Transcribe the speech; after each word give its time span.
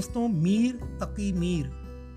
दोस्तों, 0.00 0.28
मीर 0.28 0.76
तकी 1.00 1.32
मीर 1.32 1.64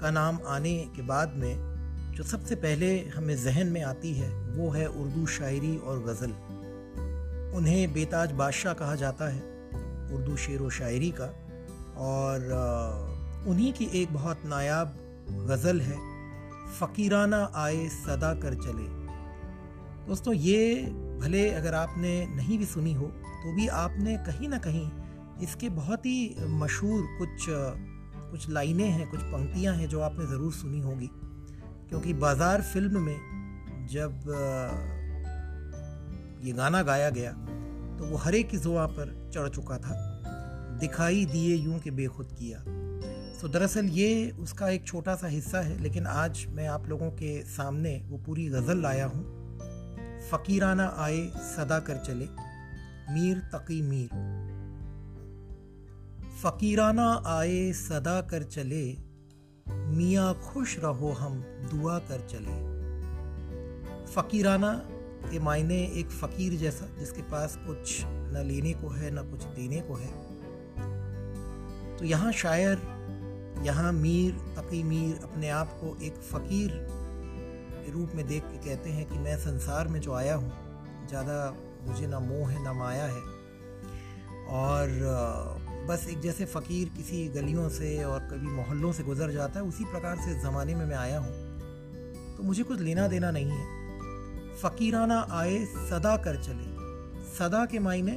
का 0.01 0.09
नाम 0.11 0.37
आने 0.47 0.75
के 0.95 1.01
बाद 1.01 1.33
में 1.35 2.13
जो 2.15 2.23
सबसे 2.23 2.55
पहले 2.55 2.91
हमें 3.09 3.35
जहन 3.43 3.67
में 3.67 3.81
आती 3.83 4.13
है, 4.13 4.29
वो 4.55 4.69
है 4.69 4.85
उर्दू 4.85 5.25
शायरी 5.25 5.75
और 5.77 5.99
गज़ल। 6.03 6.31
उन्हें 7.57 7.93
बेताज 7.93 8.31
बादशाह 8.31 8.73
कहा 8.73 8.95
जाता 8.95 9.29
है, 9.29 9.41
उर्दू 10.15 10.37
शेर 10.37 10.61
व 10.61 10.69
शायरी 10.69 11.13
का। 11.19 11.27
और 11.97 12.47
उन्हीं 13.47 13.73
की 13.73 13.89
एक 13.93 14.13
बहुत 14.13 14.45
नायाब 14.45 14.95
गज़ल 15.49 15.81
है, 15.81 15.99
फ़कीराना 16.79 17.43
आए 17.55 17.87
सदा 17.89 18.33
कर 18.35 18.53
चले। 18.63 18.89
दोस्तों, 20.07 20.33
ये 20.33 20.75
भले 21.21 21.49
अगर 21.51 21.73
आपने 21.75 22.15
नहीं 22.27 22.59
भी 22.59 22.65
सुनी 22.65 22.93
हो 22.93 23.05
तो 23.05 23.55
भी 23.55 23.67
आपने 23.67 24.17
कहीं 24.25 24.49
ना 24.49 24.57
कहीं 24.57 24.89
इसके 25.43 25.69
बहुत 25.71 26.05
ही 26.05 26.35
मशहूर 26.39 27.01
कुछ 27.17 27.45
कुछ 28.31 28.49
लाइनें 28.49 28.87
हैं, 28.87 29.09
कुछ 29.09 29.21
पंक्तियाँ 29.21 29.75
हैं 29.75 29.87
जो 29.89 29.99
आपने 30.01 30.25
ज़रूर 30.25 30.53
सुनी 30.53 30.79
होगी। 30.79 31.09
क्योंकि 31.89 32.13
बाज़ार 32.15 32.61
फ़िल्म 32.63 33.01
में 33.01 33.87
जब, 33.91 34.11
ये 36.43 36.51
गाना 36.53 36.81
गाया 36.83 37.09
गया 37.09 37.31
तो 37.97 38.05
वो 38.05 38.17
हरे 38.17 38.41
की 38.43 38.57
जुआ 38.57 38.85
पर 38.87 39.11
चढ़ 39.33 39.47
चुका 39.49 39.77
था। 39.77 39.95
दिखाई 40.79 41.25
दिए 41.25 41.55
यूँ 41.55 41.79
के 41.79 41.91
बेखुद 41.91 42.31
किया। 42.39 42.59
तो 43.41 43.47
दरअसल 43.47 43.85
ये 43.85 44.29
उसका 44.39 44.69
एक 44.69 44.85
छोटा 44.87 45.15
सा 45.15 45.27
हिस्सा 45.27 45.61
है, 45.61 45.77
लेकिन 45.81 46.07
आज 46.07 46.45
मैं 46.49 46.67
आप 46.67 46.87
लोगों 46.89 47.09
के 47.11 47.41
सामने 47.47 47.95
वो 48.09 48.17
पूरी 48.17 48.47
गज़ल 48.49 48.81
लाया 48.81 49.05
हूँ। 49.05 49.23
फ़कीराना 50.31 50.85
आए 50.97 51.21
सदा 51.47 51.79
कर 51.79 51.97
चले, 51.97 52.27
मीर 53.13 53.39
तकी 53.53 53.81
मीर। 53.81 54.09
फ़कीराना 56.43 57.23
आए 57.25 57.71
सदा 57.71 58.21
कर 58.21 58.43
चले। 58.43 58.97
मियाँ 59.69 60.33
खुश 60.33 60.79
रहो, 60.79 61.11
हम 61.11 61.39
दुआ 61.71 61.99
कर 61.99 62.27
चले। 62.29 62.55
फ़कीराना 64.05 64.73
के 65.31 65.39
मायने 65.39 65.75
एक 65.75 66.11
फ़कीर 66.11 66.53
जैसा, 66.53 66.87
जिसके 66.99 67.21
पास 67.21 67.55
कुछ 67.67 68.03
न 68.05 68.43
लेने 68.45 68.73
को 68.73 68.89
है, 68.89 69.11
न 69.11 69.29
कुछ 69.31 69.43
देने 69.43 69.81
को 69.81 69.93
है। 69.93 70.07
तो 71.97 72.05
यहाँ 72.05 72.31
शायर, 72.31 72.77
यहाँ 73.65 73.93
मीर, 73.93 74.33
तकी 74.33 74.83
मीर 74.83 75.19
अपने 75.23 75.49
आप 75.49 75.67
को 75.67 75.97
एक 76.03 76.13
फ़कीर 76.13 76.71
के 77.85 77.91
रूप 77.91 78.11
में 78.15 78.27
देख 78.27 78.43
के 78.43 78.57
कहते 78.57 78.89
हैं 78.89 79.09
कि 79.09 79.19
मैं 79.19 79.37
संसार 79.37 79.87
में 79.87 80.01
जो 80.01 80.13
आया 80.13 80.35
हूँ, 80.35 80.51
ज़्यादा 81.07 81.55
मुझे 81.87 82.07
ना 82.07 82.19
मोह 82.19 82.49
है, 82.49 82.63
ना 82.63 82.73
माया 82.73 83.05
है। 83.05 83.21
और 84.47 84.89
बस 85.87 86.07
एक 86.07 86.19
जैसे 86.19 86.45
फ़कीर 86.45 86.89
किसी 86.89 87.27
गलियों 87.27 87.69
से 87.69 88.03
और 88.03 88.19
कभी 88.19 88.47
मोहल्लों 88.47 88.93
से 88.93 89.03
गुजर 89.03 89.31
जाता 89.31 89.59
है, 89.59 89.65
उसी 89.65 89.85
प्रकार 89.85 90.15
से 90.17 90.41
ज़माने 90.41 90.75
में 90.75 90.85
मैं 90.85 90.95
आया 90.95 91.19
हूँ। 91.19 91.53
तो 92.37 92.43
मुझे 92.43 92.63
कुछ 92.63 92.79
लेना 92.79 93.07
देना 93.07 93.31
नहीं 93.31 93.49
है। 93.49 93.65
फ़कीराना 94.57 95.27
आए 95.31 95.65
सदा 95.65 96.17
कर 96.17 96.35
चले। 96.35 96.83
सदा 97.33 97.65
के 97.65 97.79
मायने 97.79 98.11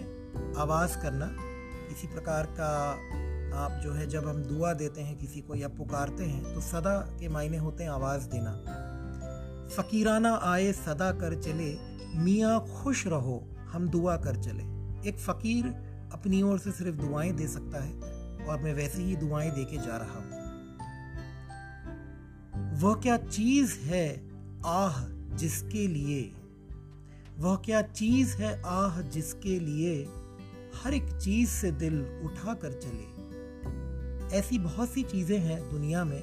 आवाज़ 0.58 0.98
करना। 0.98 1.26
किसी 1.88 2.06
प्रकार 2.06 2.46
का 2.46 2.92
आप 3.64 3.80
जो 3.84 3.92
है, 3.92 4.06
जब 4.06 4.28
हम 4.28 4.42
दुआ 4.42 4.72
देते 4.72 5.00
हैं, 5.00 5.18
किसी 5.18 5.40
को 5.40 5.54
या 5.54 5.68
पुकारते 5.68 6.24
हैं 6.24 6.54
तो 6.54 6.60
सदा 6.60 7.16
के 7.20 7.28
मायने 7.28 7.56
होते 7.56 7.84
हैं 7.84 7.90
आवाज़ 7.90 8.28
देना। 8.28 8.52
फ़कीराना 9.76 10.40
आए 10.42 10.72
सदा 10.72 11.12
कर 11.12 11.42
चले। 11.42 11.78
मियाँ 12.18 12.66
खुश 12.66 13.06
रहो, 13.06 13.48
हम 13.72 13.88
दुआ 13.88 14.16
कर 14.16 14.36
चले। 14.36 14.62
एक 15.08 15.18
फ़कीर 15.18 15.85
अपनी 16.12 16.42
ओर 16.42 16.58
से 16.58 16.72
सिर्फ़ 16.72 16.96
दुआएँ 16.96 17.32
दे 17.32 17.48
सकता 17.48 17.84
है 17.84 17.92
और 18.46 18.60
मैं 18.62 18.74
वैसे 18.74 19.02
ही 19.02 19.16
दुआएँ 19.16 19.50
दे 19.50 19.64
के 19.64 19.76
जा 19.76 19.96
रहा 19.96 20.18
हूँ। 20.18 20.36
वह 22.80 22.94
क्या 22.94 23.16
चीज़ 23.16 23.78
है 23.78 24.28
आह 24.66 25.08
जिसके 25.36 25.86
लिए? 25.88 26.32
वह 27.38 27.56
क्या 27.56 27.82
चीज़ 27.82 28.36
है 28.36 28.62
आह 28.62 29.00
जिसके 29.00 29.60
लिए 29.60 30.08
हर 30.84 30.94
एक 30.94 31.18
चीज़ 31.18 31.48
से 31.48 31.70
दिल 31.70 32.00
उठा 32.24 32.54
कर 32.54 32.72
चले? 32.72 33.16
ऐसी 34.38 34.58
बहुत 34.58 34.88
सी 34.90 35.02
चीज़ें 35.02 35.38
हैं 35.38 35.70
दुनिया 35.70 36.04
में 36.04 36.22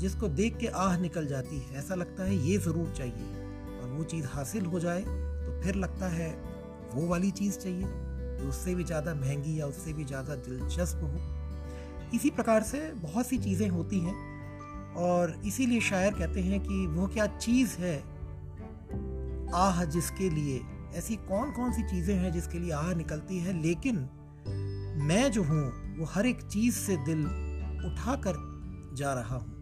जिसको 0.00 0.28
देख 0.28 0.56
के 0.56 0.66
आह 0.66 0.98
निकल 0.98 1.26
जाती 1.26 1.58
है। 1.58 1.76
ऐसा 1.76 1.94
लगता 1.94 2.24
है 2.24 2.36
ये 2.36 2.58
ज़रूर 2.58 2.90
चाहिए। 2.90 3.44
और 3.80 3.88
वो 3.88 4.04
चीज़ 4.04 4.26
हासिल 4.26 4.66
हो 4.66 4.80
जाए 4.80 5.00
तो 5.00 5.62
फिर 5.62 5.74
लगता 5.74 6.08
है 6.08 6.30
वो 6.92 7.06
वाली 7.08 7.30
चीज़ 7.30 7.58
चाहिए। 7.58 7.84
जो 8.44 8.50
उससे 8.50 8.74
भी 8.74 8.84
ज़्यादा 8.84 9.14
महँगी 9.14 9.60
या 9.60 9.66
उससे 9.66 9.92
भी 9.92 10.04
ज़्यादा 10.04 10.34
दिलचस्प 10.34 11.00
हो। 11.02 11.10
इसी 12.14 12.30
प्रकार 12.30 12.62
से 12.62 12.78
बहुत 12.92 13.26
सी 13.26 13.38
चीज़ें 13.38 13.68
होती 13.68 14.00
हैं 14.00 14.14
और 14.94 15.40
इसीलिए 15.46 15.80
शायर 15.80 16.12
कहते 16.12 16.40
हैं 16.40 16.60
कि 16.60 16.86
वो 16.86 17.06
क्या 17.06 17.26
चीज़ 17.26 17.76
है, 17.78 17.96
आह, 19.54 19.84
जिसके 19.84 20.30
लिए? 20.30 20.60
ऐसी 20.94 21.16
कौन 21.16 21.50
कौन 21.50 21.72
सी 21.72 21.82
चीज़ें 21.82 22.14
हैं 22.14 22.32
जिसके 22.32 22.58
लिए 22.58 22.72
आह 22.72 22.94
निकलती 22.94 23.38
है? 23.38 23.62
लेकिन 23.62 23.96
मैं 25.06 25.30
जो 25.32 25.42
हूँ, 25.42 25.96
वो 25.98 26.04
हर 26.04 26.26
एक 26.26 26.42
चीज़ 26.42 26.74
से 26.74 26.96
दिल 26.96 27.24
उठा 27.86 28.14
कर 28.16 28.34
जा 28.98 29.12
रहा 29.12 29.36
हूँ। 29.36 29.52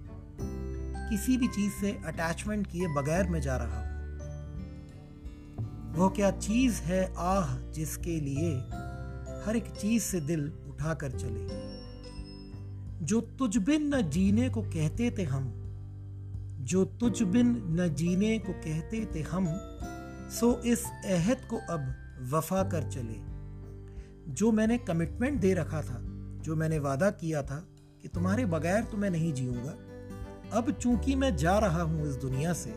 किसी 1.11 1.37
भी 1.37 1.49
चीज़ 1.49 1.73
से 1.73 1.93
अटैचमेंट 2.07 2.67
किए 2.67 2.89
बगैर 2.89 3.29
मैं 3.29 3.41
जा 3.41 3.57
रहा 3.57 3.81
हूँ। 3.81 3.92
वो 5.93 6.09
क्या 6.09 6.31
चीज़ 6.31 6.81
है 6.83 7.15
आह 7.19 7.57
जिसके 7.73 8.21
लिए 8.21 8.53
हर 9.47 9.57
एक 9.57 9.67
चीज़ 9.81 10.03
से 10.03 10.21
दिल 10.21 10.53
उठा 10.69 10.95
कर 10.95 11.11
चले? 11.11 11.49
जो 13.05 13.21
तुझ 13.39 13.57
बिन 13.57 13.95
न 13.95 14.01
जीने 14.11 14.49
को 14.49 14.63
कहते 14.63 15.11
थे 15.11 15.23
हम, 15.23 15.53
जो 16.61 16.85
तुझ 16.85 17.23
बिन 17.23 17.51
न 17.81 17.89
जीने 17.95 18.39
को 18.39 18.53
कहते 18.53 19.05
थे 19.15 19.23
हम, 19.23 19.47
सो 20.31 20.61
इस 20.63 20.85
अहद 21.05 21.47
को 21.51 21.57
अब 21.71 21.95
वफा 22.33 22.63
कर 22.63 22.89
चले। 22.91 23.21
जो 24.33 24.53
मैंने 24.53 24.79
कमिटमेंट 24.79 25.41
दे 25.41 25.55
रखा 25.55 25.83
था, 25.83 25.99
जो 26.43 26.57
मैंने 26.57 26.79
वादा 26.79 27.11
किया 27.11 27.43
था 27.43 27.57
कि 28.03 28.09
तुम्हारे 28.09 28.47
बगैर 28.47 28.85
तो 28.85 28.97
मैं 28.97 29.11
नहीं 29.11 29.33
जीऊँगा, 29.33 29.77
अब 30.59 30.71
चूँकि 30.73 31.15
मैं 31.15 31.37
जा 31.37 31.59
रहा 31.59 31.83
हूँ 31.83 32.09
इस 32.09 32.15
दुनिया 32.15 32.53
से 32.53 32.71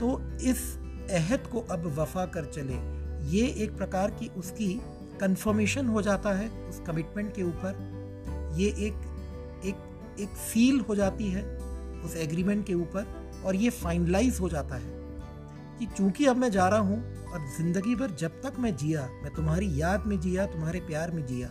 तो 0.00 0.20
इस 0.42 0.62
अहद 1.10 1.46
को 1.46 1.60
अब 1.70 1.86
वफा 1.98 2.24
कर 2.26 2.44
चले। 2.46 2.74
ये 3.30 3.46
एक 3.64 3.76
प्रकार 3.76 4.10
की 4.10 4.28
उसकी 4.38 4.72
कंफर्मेशन 5.20 5.86
हो 5.86 6.02
जाता 6.02 6.32
है, 6.32 6.48
उस 6.68 6.80
कमिटमेंट 6.86 7.34
के 7.34 7.42
ऊपर। 7.42 8.54
ये 8.58 8.68
एक 8.86 8.94
एक 9.66 10.20
एक 10.20 10.36
सील 10.42 10.80
हो 10.80 10.94
जाती 10.94 11.30
है 11.30 11.42
उस 12.04 12.16
एग्रीमेंट 12.16 12.66
के 12.66 12.74
ऊपर 12.74 13.06
और 13.44 13.56
ये 13.56 13.70
फाइनलाइज 13.72 14.38
हो 14.40 14.48
जाता 14.48 14.76
है 14.76 14.94
कि 15.78 15.86
चूँकि 15.86 16.26
अब 16.26 16.36
मैं 16.36 16.50
जा 16.50 16.68
रहा 16.68 16.80
हूँ 16.80 16.98
और 17.26 17.46
ज़िंदगी 17.56 17.94
भर 17.94 18.10
जब 18.12 18.40
तक 18.42 18.58
मैं 18.58 18.74
जिया, 18.76 19.08
मैं 19.22 19.34
तुम्हारी 19.34 19.68
याद 19.80 20.06
में 20.06 20.18
जिया, 20.20 20.46
तुम्हारे 20.46 20.80
प्यार 20.82 21.10
में 21.10 21.24
जिया 21.26 21.48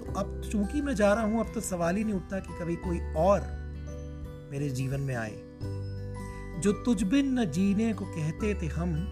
तो 0.00 0.12
अब 0.20 0.40
चूँकि 0.50 0.80
मैं 0.80 0.94
जा 0.94 1.12
रहा 1.14 1.24
हूँ, 1.24 1.40
अब 1.40 1.52
तो 1.54 1.60
सवाल 1.60 1.96
ही 1.96 2.04
नहीं 2.04 2.14
उठता 2.14 2.38
कि 2.38 2.58
कभी 2.60 2.76
कोई 2.78 2.98
और 3.18 3.40
मेरे 4.52 4.68
जीवन 4.70 5.00
में 5.00 5.14
आए। 5.14 5.36
जो 6.60 6.72
तुझ 6.72 7.02
बिन 7.02 7.38
न 7.38 7.44
जीने 7.44 7.92
को 7.92 8.04
कहते 8.04 8.54
थे 8.54 8.66
हम, 8.66 9.06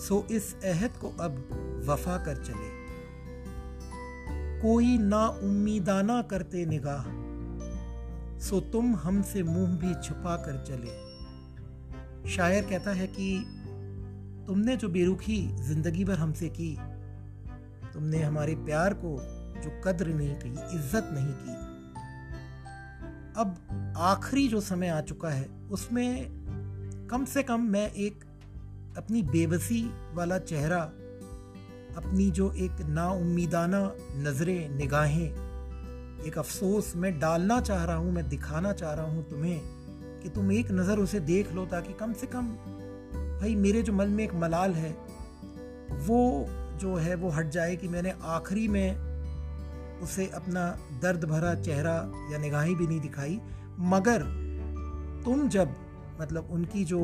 सो 0.00 0.26
इस 0.30 0.54
अहद 0.64 0.90
को 0.90 1.08
अब 1.20 1.36
वफा 1.86 2.16
कर 2.16 2.36
चले। 2.36 2.84
कोई 4.60 4.98
ना 4.98 5.28
उम्मीदाना 5.28 6.22
करते 6.22 6.66
निगाह, 6.66 7.04
सो 8.38 8.60
तुम 8.60 8.96
हमसे 8.96 9.42
मुँह 9.42 9.76
भी 9.76 9.94
छुपा 10.02 10.36
कर 10.36 10.64
चले। 10.64 12.30
शायर 12.30 12.64
कहता 12.64 12.90
है 12.90 13.06
कि, 13.06 13.44
तुमने 14.46 14.76
जो 14.76 14.88
बेरुखी 14.88 15.56
ज़िंदगी 15.56 16.04
भर 16.04 16.14
हमसे 16.14 16.48
की, 16.48 16.78
तुमने 17.94 18.22
हमारे 18.22 18.54
प्यार 18.54 18.94
को 18.94 19.16
जो 19.60 19.80
कद्र 19.84 20.06
नहीं 20.06 20.34
की 20.34 20.48
इज़्ज़त 20.48 21.10
नहीं 21.12 21.34
की। 21.34 21.54
अब 23.40 23.94
आखिरी 23.96 24.48
जो 24.48 24.60
समय 24.60 24.88
आ 24.88 25.00
चुका 25.00 25.28
है, 25.28 25.48
उसमें 25.70 26.44
कम 27.14 27.24
से 27.24 27.42
कम 27.42 27.60
मैं 27.62 27.92
एक 27.94 28.24
अपनी 28.98 29.22
बेबसी 29.22 29.80
वाला 30.14 30.38
चेहरा, 30.38 30.78
अपनी 31.96 32.30
जो 32.30 32.50
एक 32.56 32.80
नाउमीदाना 32.88 33.80
नज़रें, 34.16 34.68
निगाहें, 34.68 36.24
एक 36.26 36.38
अफसोस 36.38 36.92
मैं 36.96 37.12
डालना 37.20 37.60
चाह 37.60 37.84
रहा 37.84 37.96
हूँ, 37.96 38.12
मैं 38.12 38.28
दिखाना 38.28 38.72
चाह 38.72 38.92
रहा 38.92 39.04
हूँ 39.06 39.22
तुम्हें 39.30 39.60
कि 40.22 40.28
तुम 40.28 40.50
एक 40.52 40.70
नज़र 40.70 40.98
उसे 40.98 41.20
देख 41.20 41.52
लो 41.52 41.66
ताकि 41.66 41.92
कम 41.92 42.12
से 42.12 42.26
कम, 42.26 42.48
भाई 43.40 43.54
मेरे 43.56 43.82
जो 43.82 43.92
मन 43.92 44.08
में 44.08 44.24
एक 44.24 44.34
मलाल 44.34 44.74
है, 44.74 44.90
वो 46.06 46.46
जो 46.80 46.96
है 46.96 47.14
वो 47.14 47.30
हट 47.30 47.50
जाए 47.50 47.76
कि 47.76 47.88
मैंने 47.88 48.14
आखिरी 48.32 48.66
में 48.68 50.00
उसे 50.02 50.26
अपना 50.34 50.66
दर्द 51.02 51.24
भरा 51.24 51.54
चेहरा 51.62 51.96
या 52.32 52.38
निगाहें 52.38 52.74
भी 52.74 52.86
नहीं 52.86 53.00
दिखाई। 53.00 53.40
मगर 53.94 54.22
तुम 55.24 55.48
जब 55.48 55.80
मतलब 56.20 56.48
उनकी 56.50 56.84
जो 56.84 57.00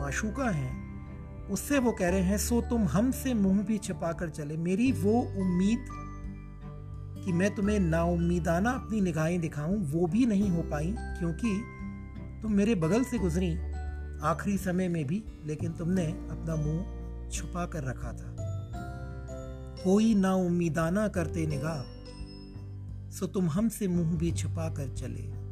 माशूका 0.00 0.50
हैं, 0.50 0.86
उससे 1.50 1.78
वो 1.78 1.92
कह 1.92 2.08
रहे 2.08 2.20
हैं, 2.20 2.38
सो 2.38 2.60
तुम 2.60 2.84
हमसे 2.84 3.34
मुँह 3.34 3.62
भी 3.62 3.78
छिपा 3.78 4.12
कर 4.12 4.30
चले। 4.30 4.56
मेरी 4.56 4.92
वो 4.92 5.20
उम्मीद 5.20 5.86
कि 7.24 7.32
मैं 7.32 7.54
तुम्हें 7.54 7.80
नाउमीदाना 7.80 8.70
अपनी 8.70 9.00
निगाहें 9.00 9.40
दिखाऊँ, 9.40 9.76
वो 9.92 10.06
भी 10.06 10.26
नहीं 10.26 10.50
हो 10.50 10.62
पाई, 10.62 10.94
क्योंकि 10.98 11.60
तुम 12.42 12.52
मेरे 12.52 12.74
बगल 12.74 13.04
से 13.04 13.18
गुजरी 13.18 13.54
आखिरी 14.22 14.58
समय 14.58 14.88
में 14.88 15.04
भी, 15.06 15.24
लेकिन 15.44 15.72
तुमने 15.72 16.06
अपना 16.06 16.56
मुँह 16.56 17.28
छुपा 17.30 17.66
कर 17.66 17.84
रखा 17.84 18.12
था। 18.12 18.36
कोई 19.84 20.14
ना 20.14 20.34
उम्मीदाना 20.34 21.08
करते 21.08 21.46
निगाह, 21.46 21.82
सो 23.10 23.26
तुम 23.26 23.50
हमसे 23.50 23.88
मुँह 23.88 24.16
भी 24.16 24.32
छुपा 24.32 24.68
कर 24.68 24.88
चले। 24.94 25.45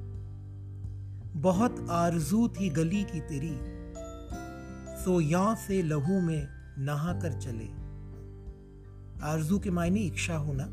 बहुत 1.37 1.87
आरज़ू 1.91 2.49
थी 2.49 2.69
गली 2.71 3.03
की 3.05 3.21
तेरी। 3.21 3.55
सो 5.05 5.21
यहाँ 5.21 5.55
से 5.57 5.83
लहू 5.83 6.21
में 6.21 6.49
नहा 6.79 7.13
कर 7.21 7.33
चले। 7.41 7.69
आरज़ू 9.23 9.59
के 9.59 9.71
मायने 9.71 10.01
इच्छा 10.01 10.37
होना 10.37 10.67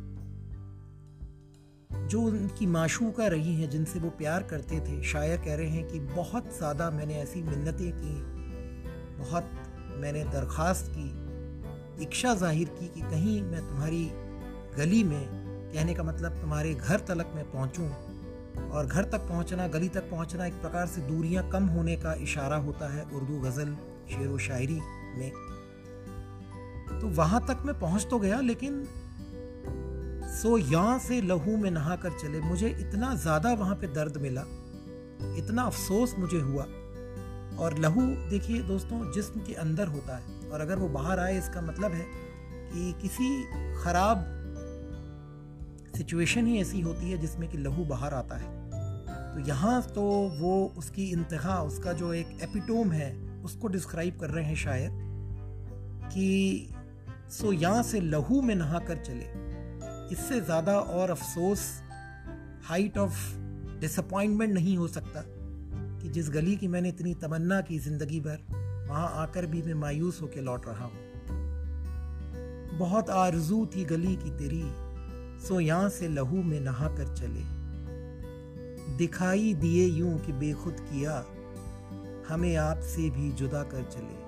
जो 2.08 2.22
उनकी 2.22 2.66
माशूका 2.66 3.28
रही 3.28 3.54
हैं, 3.56 3.70
जिनसे 3.70 4.00
वो 4.00 4.10
प्यार 4.10 4.44
करते 4.44 4.80
थे, 4.80 5.02
शायर 5.04 5.38
कह 5.38 5.56
रहे 5.56 5.70
हैं 5.70 5.88
कि 5.88 6.00
बहुत 6.00 6.58
ज़्यादा 6.58 6.90
मैंने 6.92 7.16
ऐसी 7.16 7.42
मिन्नतें 7.42 7.92
की 7.92 8.16
बहुत 9.20 9.52
मैंने 9.98 10.24
दरख्वास्त 10.24 10.92
की, 10.98 11.10
इच्छा 12.04 12.34
ज़ाहिर 12.36 12.68
की 12.70 12.88
कि 12.88 13.02
कहीं 13.02 13.42
मैं 13.42 13.68
तुम्हारी 13.68 14.06
गली 14.78 15.04
में, 15.04 15.26
कहने 15.74 15.94
का 15.94 16.04
मतलब 16.04 16.42
तुम्हारे 16.42 16.74
घर 16.74 17.00
तलक 17.00 17.32
मैं 17.36 17.52
पहुंचूं। 17.52 17.90
और 18.72 18.86
घर 18.86 19.04
तक 19.04 19.28
पहुँचना, 19.30 19.68
गली 19.68 19.90
तक 19.90 20.10
पहुँचना 20.10 20.46
एक 20.46 20.54
प्रकार 20.54 20.88
से 20.88 21.02
दूरियाँ 21.02 21.50
कम 21.50 21.66
होने 21.68 21.96
का 21.96 22.14
इशारा 22.24 22.56
होता 22.58 22.94
है 22.94 23.04
उर्दू 23.06 23.40
गज़ल, 23.40 23.76
शेर 24.10 24.28
व 24.28 24.38
शायरी 24.40 24.80
में। 25.18 25.32
तो 27.02 27.08
वहाँ 27.08 27.46
तक 27.48 27.62
मैं 27.66 27.80
पहुँच 27.80 28.08
तो 28.10 28.20
गया, 28.20 28.40
लेकिन 28.40 28.84
सो 30.32 30.58
यहाँ 30.58 30.98
से 31.00 31.22
लहू 31.22 31.56
में 31.58 31.70
नहा 31.72 31.96
कर 31.96 32.18
चले। 32.20 32.40
मुझे 32.40 32.70
इतना 32.70 33.14
ज़्यादा 33.16 33.54
वहाँ 33.54 33.76
पे 33.76 33.88
दर्द 33.88 34.18
मिला, 34.18 34.42
इतना 35.38 35.64
अफसोस 35.64 36.16
मुझे 36.20 36.40
हुआ। 36.40 36.64
और 37.60 37.78
लहू, 37.78 38.02
देखिए 38.30 38.62
दोस्तों, 38.64 39.12
जिस्म 39.12 39.40
के 39.40 39.54
अंदर 39.54 39.88
होता 39.88 40.18
है। 40.18 40.50
और 40.50 40.62
अगर 40.62 40.76
वो 40.76 40.88
बाहर 40.90 41.20
आए, 41.20 41.38
इसका 41.38 41.62
मतलब 41.62 41.92
है 41.92 42.06
कि 42.74 42.94
किसी 43.02 43.28
खराब 43.84 44.18
सिचुएशन 46.02 46.48
ही 46.48 46.60
ऐसी 46.62 46.80
होती 46.82 47.12
है 47.12 47.18
जिसमें 47.18 47.50
कि 47.50 47.58
लहू 47.58 47.84
बाहर 47.86 48.14
आता 48.14 48.38
है। 48.38 48.60
तो 49.34 49.40
यहाँ 49.40 49.82
तो 49.96 50.02
वो 50.40 50.74
उसकी 50.78 51.04
इंतहा, 51.12 51.62
उसका 51.62 51.94
जो 51.94 52.14
एक 52.14 52.28
एपिटोम 52.44 52.92
है, 52.92 53.12
उसको 53.44 53.68
डिस्क्राइब 53.68 54.18
कर 54.20 54.30
रहे 54.30 54.44
हैं 54.46 54.56
शायर 54.56 54.90
कि 56.14 56.74
सो 57.30 57.52
यहाँ 57.54 57.84
से 57.84 58.02
लहू 58.02 58.42
में 58.42 58.56
नहा 58.56 58.80
कर 58.80 58.98
चले। 58.98 59.30
इससे 60.14 60.42
ज़्यादा 60.42 60.80
और 60.80 61.10
अफसोस 61.10 61.70
हाइट 62.66 62.98
ऑफ़ 62.98 63.16
डिसअपॉइंटमेंट 63.80 64.54
नहीं 64.54 64.78
हो 64.78 64.88
सकता 64.88 65.24
कि 66.02 66.10
जिस 66.10 66.30
गली 66.30 66.56
की 66.56 66.68
मैंने 66.68 66.90
इतनी 66.90 67.14
तमन्ना 67.14 67.62
की 67.62 67.80
ज़िंदगी 67.80 68.20
भर, 68.20 68.46
वहाँ 68.90 69.10
आकर 69.18 69.46
भी 69.46 69.62
मैं 69.62 69.74
मायूस 69.74 70.22
होकर 70.22 70.42
लौट 70.42 70.68
रहा 70.68 70.86
हूँ। 70.86 71.10
बहुत 72.80 73.10
आरज़ू 73.10 73.66
थी 73.66 73.86
गली 73.86 74.16
की 74.16 74.38
तेरी। 74.38 74.64
सो 75.42 75.60
यहाँ 75.60 75.90
से 75.90 76.08
लहू 76.08 76.44
में 76.44 76.60
नहा 76.60 76.88
कर 76.88 77.16
चले। 77.16 77.44
दिखाई 78.98 79.54
दिए 79.54 79.86
यूँ 79.88 80.18
कि 80.20 80.34
बेखुद 80.34 80.80
किया, 80.82 81.14
हमें 82.30 82.56
आपसे 82.56 83.10
भी 83.10 83.32
जुदा 83.32 83.64
कर 83.64 83.84
चले। 83.84 84.20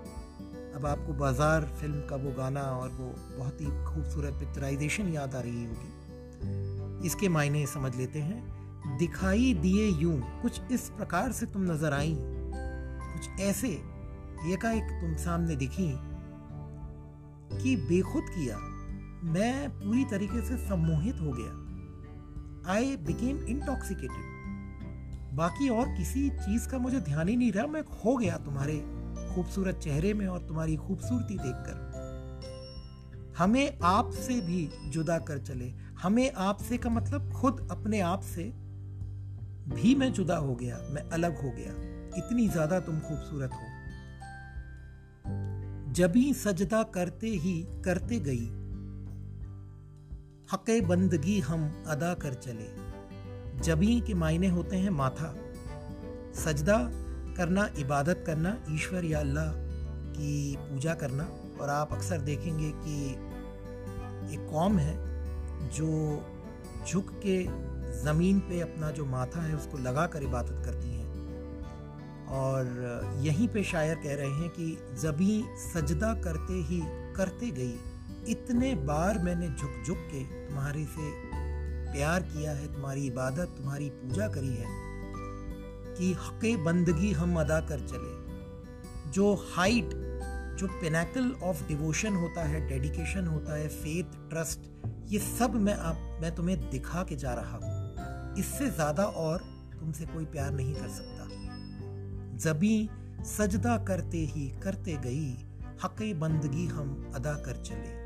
अब 0.73 0.85
आपको 0.85 1.13
बाज़ार 1.13 1.65
फ़िल्म 1.81 1.99
का 2.07 2.15
वो 2.15 2.31
गाना 2.31 2.61
और 2.61 2.89
वो 2.89 3.13
बहुत 3.37 3.61
ही 3.61 3.65
खूबसूरत 3.85 4.33
पिक्चराइजेशन 4.33 5.13
याद 5.13 5.35
आ 5.35 5.39
रही 5.39 5.65
होगी। 5.65 7.05
इसके 7.07 7.29
मायने 7.29 7.65
समझ 7.67 7.95
लेते 7.95 8.19
हैं, 8.19 8.97
दिखाई 8.97 9.53
दिए 9.53 9.87
यूँ, 9.91 10.19
कुछ 10.41 10.71
इस 10.71 10.89
प्रकार 10.89 11.31
से 11.31 11.45
तुम 11.45 11.71
नज़र 11.71 11.93
आई। 11.93 12.15
कुछ 12.17 13.41
ऐसे 13.41 13.67
एकाएक 14.53 14.83
तुम 15.01 15.15
सामने 15.15 15.55
दिखी, 15.55 15.91
कि 17.53 17.75
बेखुद 17.89 18.23
किया। 18.29 18.57
मैं 19.23 19.69
पूरी 19.69 20.03
तरीके 20.05 20.41
से 20.41 20.57
सम्मोहित 20.57 21.19
हो 21.21 21.31
गया। 21.31 22.71
आई 22.73 22.95
बिकेम 22.97 23.37
इंटॉक्सिकेटेड 23.45 24.31
बाकी 25.35 25.69
और 25.69 25.87
किसी 25.87 26.29
चीज़ 26.29 26.67
का 26.69 26.77
मुझे 26.77 26.99
ध्यान 26.99 27.27
ही 27.27 27.35
नहीं 27.35 27.51
रहा, 27.51 27.67
मैं 27.67 27.83
खो 27.83 28.15
गया 28.17 28.37
तुम्हारे 28.37 28.77
खूबसूरत 29.35 29.75
चेहरे 29.75 30.13
में 30.13 30.27
और 30.27 30.39
तुम्हारी 30.39 30.75
खूबसूरती 30.75 31.37
देखकर। 31.37 31.91
हमें 33.37 33.79
आपसे 33.83 34.41
भी 34.41 34.69
जुदा 34.89 35.17
कर 35.19 35.37
चले। 35.37 35.73
हमें 36.01 36.31
आपसे 36.31 36.77
का 36.77 36.89
मतलब 36.89 37.31
खुद 37.31 37.67
अपने 37.71 37.99
आप 37.99 38.21
से 38.21 38.43
भी 39.75 39.95
मैं 39.95 40.11
जुदा 40.13 40.37
हो 40.37 40.55
गया, 40.55 40.77
मैं 40.91 41.01
अलग 41.09 41.41
हो 41.43 41.51
गया। 41.51 41.71
इतनी 42.17 42.47
ज़्यादा 42.47 42.79
तुम 42.79 42.99
खूबसूरत 42.99 43.51
हो। 43.53 43.67
जबी 45.93 46.33
सजदा 46.33 46.83
करते 46.83 47.27
ही, 47.27 47.65
करते 47.85 48.19
गई 48.19 48.62
हके 50.53 50.81
बंदगी 50.81 51.39
हम 51.39 51.83
अदा 51.87 52.13
कर 52.13 52.33
चले। 52.33 52.67
जबी 53.59 54.01
के 54.01 54.13
मायने 54.13 54.47
होते 54.47 54.75
हैं 54.75 54.89
माथा। 54.89 55.35
सजदा 56.35 56.77
करना, 57.37 57.69
इबादत 57.77 58.23
करना, 58.27 58.63
ईश्वर 58.69 59.05
या 59.05 59.19
अल्लाह 59.19 59.45
की 60.13 60.57
पूजा 60.59 60.93
करना। 60.93 61.23
और 61.61 61.69
आप 61.69 61.93
अक्सर 61.93 62.17
देखेंगे 62.17 62.71
कि 62.75 63.11
एक 64.35 64.47
कौम 64.51 64.77
है 64.77 64.95
जो 65.69 66.21
झुक 66.87 67.09
के 67.25 67.43
ज़मीन 68.03 68.39
पे 68.39 68.61
अपना 68.61 68.91
जो 68.91 69.05
माथा 69.05 69.41
है 69.41 69.55
उसको 69.55 69.77
लगा 69.77 70.07
कर 70.07 70.23
इबादत 70.23 70.61
करती 70.65 70.87
हैं। 70.87 71.13
और 72.27 72.65
यहीं 73.19 73.47
पे 73.47 73.63
शायर 73.63 73.95
कह 73.95 74.15
रहे 74.15 74.31
हैं 74.31 74.49
कि 74.49 74.77
जबी 75.01 75.43
सजदा 75.73 76.13
करते 76.13 76.53
ही 76.53 76.81
करते 77.13 77.51
गई। 77.51 77.75
इतने 78.27 78.75
बार 78.75 79.19
मैंने 79.19 79.47
झुक 79.47 79.83
झुक 79.85 79.97
के 79.97 80.23
तुम्हारे 80.23 80.85
से 80.85 81.11
प्यार 81.91 82.21
किया 82.21 82.51
है, 82.51 82.73
तुम्हारी 82.73 83.07
इबादत, 83.07 83.55
तुम्हारी 83.57 83.89
पूजा 83.89 84.27
करी 84.27 84.55
है 84.55 84.65
कि 85.97 86.13
हक 86.13 86.63
बंदगी 86.65 87.11
हम 87.11 87.39
अदा 87.39 87.59
कर 87.59 87.79
चले। 87.79 89.11
जो 89.11 89.51
हाइट, 89.55 89.89
जो 90.59 90.67
पिनाकल 90.67 91.31
ऑफ़ 91.43 91.67
डिवोशन 91.67 92.15
होता 92.15 92.43
है, 92.43 92.67
डेडिकेशन 92.67 93.27
होता 93.27 93.53
है 93.53 93.67
फेथ 93.67 94.29
ट्रस्ट 94.29 94.59
ये 95.09 95.19
सब 95.19 95.55
मैं 95.55 95.75
आप, 95.75 96.19
मैं 96.21 96.35
तुम्हें 96.35 96.69
दिखा 96.69 97.03
के 97.03 97.15
जा 97.15 97.33
रहा 97.33 97.57
हूँ। 97.57 98.35
इससे 98.37 98.69
ज़्यादा 98.69 99.03
और 99.03 99.37
तुमसे 99.79 100.05
कोई 100.05 100.25
प्यार 100.25 100.51
नहीं 100.51 100.75
कर 100.75 100.87
सकता। 100.87 101.27
जबी 102.37 102.89
सजदा 103.25 103.77
करते 103.77 104.17
ही 104.17 104.47
करते 104.63 104.93
गई 104.93 105.31
हक 105.83 106.15
बंदगी 106.19 106.65
हम 106.67 107.11
अदा 107.15 107.33
कर 107.33 107.55
चले। 107.55 108.02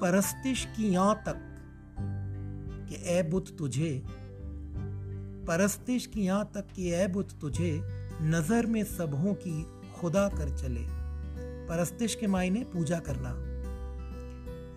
परस्तिश 0.00 0.64
की 0.76 0.88
यहाँ 0.88 1.22
तक 1.26 1.38
कि 2.88 2.96
ए 3.08 3.22
बुत 3.22 3.56
तुझे, 3.58 4.02
परस्तिश 5.46 6.06
की 6.06 6.24
यहाँ 6.24 6.50
तक 6.54 6.66
कि 6.76 6.90
ऐ 6.92 7.06
बुत 7.06 7.32
तुझे, 7.40 7.72
नज़र 8.22 8.66
में 8.66 8.84
सबों 8.84 9.34
की 9.34 9.62
खुदा 9.94 10.28
कर 10.28 10.56
चले। 10.56 10.84
परस्तिश 11.68 12.14
के 12.14 12.26
मायने 12.26 12.64
पूजा 12.64 12.98
करना। 12.98 13.30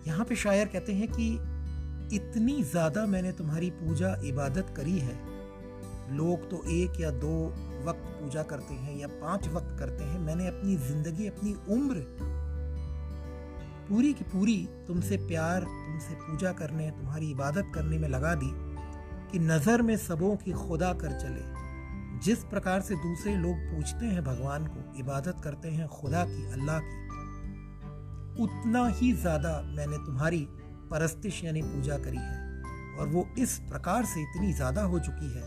यहाँ 0.06 0.24
पे 0.24 0.36
शायर 0.36 0.66
कहते 0.66 0.92
हैं 0.92 1.08
कि 1.08 1.28
इतनी 2.16 2.62
ज़्यादा 2.62 3.04
मैंने 3.06 3.32
तुम्हारी 3.32 3.70
पूजा 3.70 4.14
इबादत 4.24 4.74
करी 4.76 4.98
है। 4.98 5.18
लोग 6.16 6.48
तो 6.50 6.62
एक 6.70 7.00
या 7.00 7.10
दो 7.10 7.34
वक्त 7.84 8.08
पूजा 8.20 8.42
करते 8.42 8.74
हैं 8.74 8.96
या 8.98 9.08
पाँच 9.20 9.48
वक्त 9.48 9.76
करते 9.78 10.04
हैं। 10.04 10.18
मैंने 10.18 10.46
अपनी 10.48 10.76
ज़िंदगी, 10.76 11.26
अपनी 11.26 11.54
उम्र 11.74 11.96
पूरी 13.90 14.12
की 14.12 14.24
पूरी 14.24 14.56
तुमसे 14.86 15.16
प्यार, 15.16 15.62
तुमसे 15.62 16.14
पूजा 16.14 16.52
करने, 16.52 16.90
तुम्हारी 16.90 17.30
इबादत 17.30 17.72
करने 17.74 17.98
में 17.98 18.08
लगा 18.08 18.34
दी 18.34 18.50
कि 19.32 19.38
नज़र 19.38 19.82
में 19.82 19.96
सबों 19.96 20.36
की 20.36 20.52
खुदा 20.52 20.92
कर 20.92 21.12
चले। 21.12 22.20
जिस 22.20 22.44
प्रकार 22.44 22.80
से 22.80 22.94
दूसरे 22.94 23.34
लोग 23.36 23.56
पूछते 23.56 24.06
हैं 24.06 24.24
भगवान 24.24 24.66
को, 24.66 24.98
इबादत 24.98 25.40
करते 25.44 25.68
हैं 25.68 25.88
खुदा 25.88 26.24
की, 26.24 26.44
अल्लाह 26.52 26.78
की, 26.80 26.98
उतना 28.42 28.86
ही 28.88 29.12
ज़्यादा 29.12 29.60
मैंने 29.76 29.96
तुम्हारी 29.96 30.46
परस्तिश 30.90 31.44
यानी 31.44 31.62
पूजा 31.62 31.98
करी 31.98 32.16
है। 32.16 32.96
और 32.98 33.08
वो 33.08 33.26
इस 33.38 33.58
प्रकार 33.58 34.04
से 34.04 34.22
इतनी 34.22 34.52
ज़्यादा 34.52 34.82
हो 34.82 34.98
चुकी 34.98 35.32
है 35.34 35.42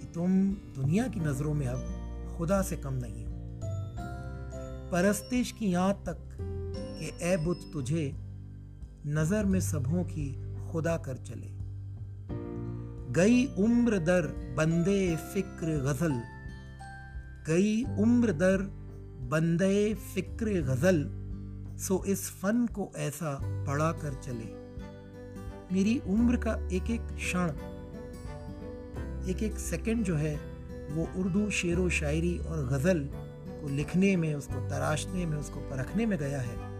कि 0.00 0.06
तुम 0.06 0.42
दुनिया 0.74 1.06
की 1.08 1.20
नज़रों 1.20 1.54
में 1.54 1.66
अब 1.66 2.34
खुदा 2.36 2.62
से 2.62 2.76
कम 2.76 2.94
नहीं 2.94 3.24
हो। 3.24 3.32
परस्तिश 4.90 5.52
की 5.52 5.66
यहाँ 5.66 6.02
तक 6.08 6.20
कि 7.04 7.26
ए 7.26 7.36
बुत, 7.36 7.70
तुझे 7.72 8.12
नज़र 9.06 9.44
में 9.44 9.60
सबों 9.60 10.04
की 10.04 10.52
खुदा 10.72 10.96
कर 10.96 11.16
चले। 11.16 11.48
गई 13.12 13.44
उम्र 13.46 13.98
दर 13.98 14.26
बंदे 14.58 15.16
फ़िक्र 15.16 15.66
गज़ल। 15.66 16.22
गई 17.46 17.84
उम्र 17.84 18.32
दर 18.32 18.62
बंदे 19.30 19.94
फ़िक्र 19.94 20.46
गज़ल, 20.46 21.04
सो 21.78 22.04
इस 22.04 22.30
फन 22.30 22.66
को 22.66 22.92
ऐसा 22.96 23.38
पढ़ा 23.42 23.92
कर 23.92 24.14
चले। 24.14 24.64
मेरी 25.74 25.98
उम्र 25.98 26.36
का 26.36 26.68
एक 26.72 26.90
एक 26.90 27.00
क्षण 27.00 27.48
एक 29.30 29.42
एक 29.42 29.58
सेकंड 29.58 30.04
जो 30.04 30.16
है, 30.16 30.36
वो 30.90 31.20
उर्दू 31.20 31.50
शेर 31.50 31.78
व 31.78 31.88
शायरी 31.88 32.38
और 32.38 32.66
गज़ल 32.66 33.08
को 33.62 33.68
लिखने 33.68 34.16
में, 34.16 34.34
उसको 34.34 34.68
तराशने 34.68 35.26
में, 35.26 35.38
उसको 35.38 35.60
परखने 35.60 36.06
में 36.06 36.18
गया 36.18 36.40
है। 36.40 36.73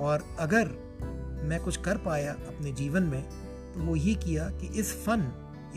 और 0.00 0.24
अगर 0.38 0.68
मैं 1.48 1.60
कुछ 1.60 1.76
कर 1.76 1.96
पाया 1.96 2.32
अपने 2.32 2.72
जीवन 2.72 3.02
में 3.02 3.22
तो 3.74 3.80
वो 3.80 3.96
ये 3.96 4.14
किया 4.14 4.48
कि 4.50 4.66
इस 4.80 4.92
फ़न, 5.04 5.20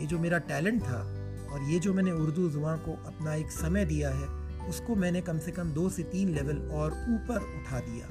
ये 0.00 0.06
जो 0.06 0.18
मेरा 0.18 0.38
टैलेंट 0.38 0.82
था 0.82 1.00
और 1.52 1.62
ये 1.62 1.78
जो 1.78 1.92
मैंने 1.94 2.12
उर्दू 2.12 2.48
ज़ुबान 2.48 2.78
को 2.78 2.92
अपना 3.06 3.34
एक 3.34 3.50
समय 3.50 3.84
दिया 3.84 4.10
है, 4.10 4.28
उसको 4.68 4.94
मैंने 4.94 5.20
कम 5.20 5.38
से 5.38 5.52
कम 5.52 5.70
दो 5.70 5.88
से 5.88 6.02
तीन 6.02 6.28
लेवल 6.28 6.58
और 6.72 6.90
ऊपर 6.90 7.36
उठा 7.36 7.80
दिया। 7.80 8.08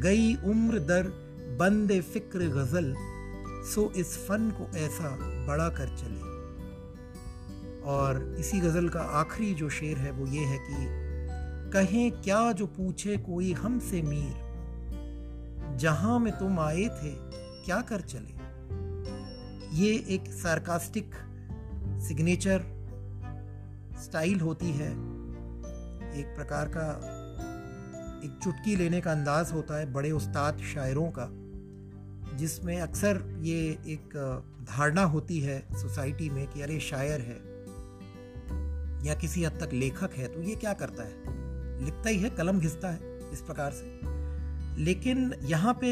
गई 0.00 0.34
उम्र 0.50 0.78
दर 0.78 1.08
बंद 1.58 1.92
फ़िक्र 2.02 2.48
गज़ल, 2.48 2.94
सो 3.74 3.92
इस 3.96 4.16
फ़न 4.18 4.50
को 4.50 4.76
ऐसा 4.78 5.10
बड़ा 5.46 5.68
कर 5.68 5.96
चले। 5.96 6.34
और 7.90 8.36
इसी 8.38 8.60
गज़ल 8.60 8.88
का 8.88 9.00
आखिरी 9.00 9.54
जो 9.54 9.68
शेर 9.70 9.98
है, 9.98 10.10
वो 10.10 10.26
ये 10.26 10.44
है 10.44 10.58
कि 10.58 11.70
कहें 11.72 12.10
क्या 12.12 12.52
जो 12.52 12.66
पूछे 12.66 13.16
कोई 13.16 13.52
हमसे 13.52 14.02
मीर। 14.02 14.45
जहाँ 15.76 16.18
में 16.18 16.38
तुम 16.38 16.60
आए 16.60 16.84
थे, 16.84 17.12
क्या 17.64 17.80
कर 17.80 18.00
चले? 18.00 18.46
ये 19.76 19.94
एक 20.08 20.32
सार्कास्टिक 20.32 21.14
सिग्नेचर 22.08 22.60
स्टाइल 24.02 24.40
होती 24.40 24.70
है। 24.70 24.90
एक 26.20 26.34
प्रकार 26.36 26.68
का, 26.68 26.92
एक 28.24 28.38
चुटकी 28.42 28.76
लेने 28.76 29.00
का 29.00 29.12
अंदाज 29.12 29.52
होता 29.52 29.78
है 29.78 29.92
बड़े 29.92 30.10
उस्ताद 30.10 30.58
शायरों 30.58 31.10
का, 31.18 31.28
जिसमें 32.36 32.80
अक्सर 32.80 33.38
ये 33.40 33.58
एक 33.70 34.08
धारणा 34.68 35.02
होती 35.02 35.40
है 35.40 35.66
सोसाइटी 35.72 36.30
में 36.30 36.46
कि 36.46 36.62
अरे, 36.62 36.80
शायर 36.80 37.20
है 37.20 37.56
या 39.06 39.14
किसी 39.14 39.44
हद 39.44 39.52
तक 39.52 39.72
लेखक 39.72 40.10
है 40.14 40.28
तो 40.28 40.42
ये 40.42 40.56
क्या 40.56 40.72
करता 40.72 41.02
है? 41.02 41.14
लिखता 41.84 42.08
ही 42.08 42.18
है, 42.18 42.30
कलम 42.30 42.58
घिसता 42.58 42.90
है, 42.90 43.32
इस 43.32 43.40
प्रकार 43.40 43.72
से। 43.72 44.15
लेकिन 44.78 45.32
यहाँ 45.42 45.72
पे 45.74 45.88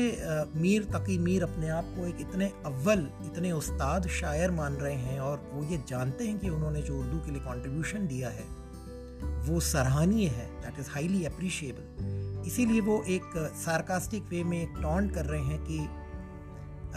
मीर 0.61 0.85
तकी 0.85 1.19
मीर 1.19 1.43
अपने 1.43 1.69
आप 1.69 1.85
को 1.97 2.07
एक 2.07 2.21
इतने 2.21 2.51
अव्वल, 2.67 3.07
इतने 3.25 3.53
उस्ताद 3.53 4.07
शायर 4.11 4.51
मान 4.51 4.75
रहे 4.75 4.95
हैं 4.95 5.19
और 5.21 5.51
वो 5.53 5.65
ये 5.65 5.83
जानते 5.89 6.25
हैं 6.25 6.39
कि 6.39 6.49
उन्होंने 6.49 6.83
जो 6.83 6.99
उर्दू 6.99 7.19
के 7.19 7.31
लिए 7.31 7.41
कंट्रीब्यूशन 7.41 8.07
दिया 8.07 8.29
है, 8.29 8.45
वो 9.45 9.61
सराहनीय 9.61 10.29
है 10.29 10.47
दैट 10.63 10.79
इज़ 10.81 10.91
हाईली 10.91 11.25
अप्रिशिएबल 11.25 12.47
इसीलिए 12.47 12.81
वो 12.81 13.03
एक 13.09 13.33
सार्कास्टिक 13.57 14.23
वे 14.23 14.43
में 14.45 14.61
एक 14.63 14.79
टॉन्ट 14.83 15.15
कर 15.15 15.25
रहे 15.25 15.43
हैं 15.43 15.59
कि 15.61 15.79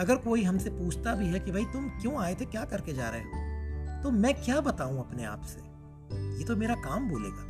अगर 0.01 0.15
कोई 0.15 0.43
हमसे 0.43 0.69
पूछता 0.69 1.15
भी 1.15 1.25
है 1.25 1.39
कि 1.39 1.51
भाई 1.51 1.65
तुम 1.73 1.89
क्यों 2.01 2.15
आए 2.21 2.35
थे, 2.35 2.45
क्या 2.45 2.63
करके 2.65 2.93
जा 2.93 3.09
रहे 3.09 3.21
हो 3.21 4.03
तो 4.03 4.11
मैं 4.11 4.33
क्या 4.43 4.59
बताऊँ 4.61 4.99
अपने 4.99 5.23
आप 5.25 5.41
से? 5.45 5.59
ये 6.37 6.43
तो 6.43 6.55
मेरा 6.55 6.75
काम 6.75 7.09
बोलेगा। 7.09 7.45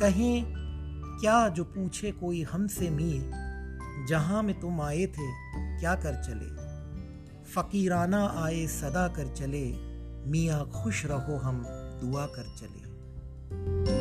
कहीं 0.00 0.42
क्या 1.20 1.48
जो 1.48 1.64
पूछे 1.64 2.12
कोई 2.12 2.42
हमसे 2.42 2.90
मीर 2.90 3.30
जहाँ 4.08 4.42
में 4.42 4.60
तुम 4.60 4.80
आए 4.80 5.06
थे, 5.06 5.26
क्या 5.80 5.94
कर 5.94 6.22
चले? 6.22 6.50
फकीराना 7.44 8.26
आए 8.36 8.66
सदा 8.66 9.08
कर 9.08 9.34
चले, 9.34 9.64
मियाँ 10.30 10.70
खुश 10.70 11.06
रहो 11.06 11.36
हम, 11.36 11.64
दुआ 12.00 12.26
कर 12.26 12.42
चले। 12.42 13.97